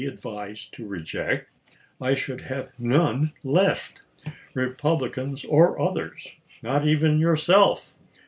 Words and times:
advised 0.07 0.73
to 0.73 0.87
reject, 0.87 1.47
I 2.01 2.15
should 2.15 2.41
have 2.41 2.71
none 2.79 3.33
left, 3.43 4.01
Republicans 4.55 5.45
or 5.45 5.79
others— 5.79 6.27
not 6.63 6.87
even 6.87 7.19
yourself. 7.19 7.93